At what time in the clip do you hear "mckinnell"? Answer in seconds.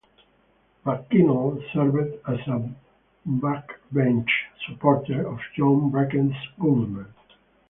0.83-1.61